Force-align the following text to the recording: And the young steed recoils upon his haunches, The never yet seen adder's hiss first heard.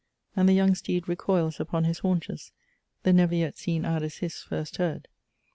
And 0.35 0.49
the 0.49 0.53
young 0.53 0.73
steed 0.73 1.07
recoils 1.07 1.59
upon 1.59 1.83
his 1.83 1.99
haunches, 1.99 2.51
The 3.03 3.13
never 3.13 3.35
yet 3.35 3.59
seen 3.59 3.85
adder's 3.85 4.15
hiss 4.17 4.41
first 4.41 4.77
heard. 4.77 5.07